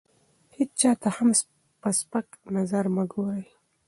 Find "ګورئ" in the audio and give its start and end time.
3.11-3.43